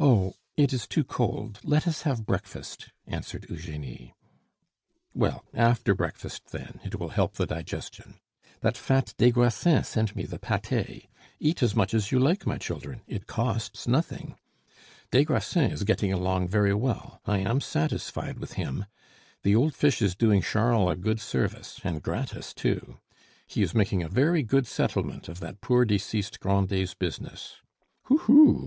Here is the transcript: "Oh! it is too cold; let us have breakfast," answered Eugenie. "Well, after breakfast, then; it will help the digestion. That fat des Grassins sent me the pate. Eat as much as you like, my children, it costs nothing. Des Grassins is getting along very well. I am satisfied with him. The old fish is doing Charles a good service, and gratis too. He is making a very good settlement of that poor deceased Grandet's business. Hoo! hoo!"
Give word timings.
"Oh! 0.00 0.34
it 0.56 0.72
is 0.72 0.88
too 0.88 1.04
cold; 1.04 1.60
let 1.62 1.86
us 1.86 2.02
have 2.02 2.26
breakfast," 2.26 2.88
answered 3.06 3.46
Eugenie. 3.48 4.12
"Well, 5.14 5.44
after 5.54 5.94
breakfast, 5.94 6.48
then; 6.50 6.80
it 6.82 6.98
will 6.98 7.10
help 7.10 7.34
the 7.34 7.46
digestion. 7.46 8.18
That 8.62 8.76
fat 8.76 9.14
des 9.16 9.30
Grassins 9.30 9.86
sent 9.86 10.16
me 10.16 10.24
the 10.24 10.40
pate. 10.40 11.06
Eat 11.38 11.62
as 11.62 11.76
much 11.76 11.94
as 11.94 12.10
you 12.10 12.18
like, 12.18 12.48
my 12.48 12.58
children, 12.58 13.02
it 13.06 13.28
costs 13.28 13.86
nothing. 13.86 14.34
Des 15.12 15.22
Grassins 15.24 15.72
is 15.72 15.84
getting 15.84 16.12
along 16.12 16.48
very 16.48 16.74
well. 16.74 17.20
I 17.24 17.38
am 17.38 17.60
satisfied 17.60 18.40
with 18.40 18.54
him. 18.54 18.86
The 19.44 19.54
old 19.54 19.72
fish 19.76 20.02
is 20.02 20.16
doing 20.16 20.42
Charles 20.42 20.90
a 20.90 20.96
good 20.96 21.20
service, 21.20 21.80
and 21.84 22.02
gratis 22.02 22.54
too. 22.54 22.98
He 23.46 23.62
is 23.62 23.72
making 23.72 24.02
a 24.02 24.08
very 24.08 24.42
good 24.42 24.66
settlement 24.66 25.28
of 25.28 25.38
that 25.38 25.60
poor 25.60 25.84
deceased 25.84 26.40
Grandet's 26.40 26.94
business. 26.94 27.58
Hoo! 28.06 28.18
hoo!" 28.18 28.62